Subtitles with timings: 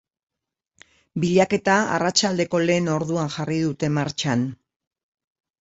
[1.23, 4.51] Bilaketa arratsaldeko lehen orduan jarri dute martxan.